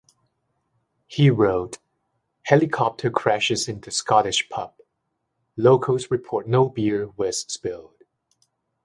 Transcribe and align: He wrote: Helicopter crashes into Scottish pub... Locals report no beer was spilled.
He 1.05 1.29
wrote: 1.29 1.77
Helicopter 2.41 3.11
crashes 3.11 3.67
into 3.67 3.91
Scottish 3.91 4.49
pub... 4.49 4.73
Locals 5.55 6.09
report 6.09 6.47
no 6.47 6.69
beer 6.69 7.09
was 7.17 7.41
spilled. 7.41 8.01